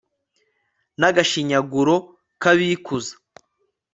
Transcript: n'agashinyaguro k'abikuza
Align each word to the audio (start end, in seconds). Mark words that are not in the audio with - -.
n'agashinyaguro 0.99 1.95
k'abikuza 2.41 3.13